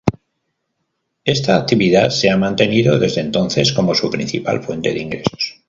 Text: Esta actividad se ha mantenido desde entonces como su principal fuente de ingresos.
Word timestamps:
Esta 1.25 1.57
actividad 1.57 2.09
se 2.09 2.31
ha 2.31 2.35
mantenido 2.35 2.97
desde 2.97 3.21
entonces 3.21 3.71
como 3.71 3.93
su 3.93 4.09
principal 4.09 4.63
fuente 4.63 4.91
de 4.95 4.99
ingresos. 4.99 5.59